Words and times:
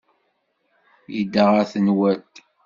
Yedda 1.15 1.45
ɣer 1.53 1.65
tenwalt. 1.71 2.35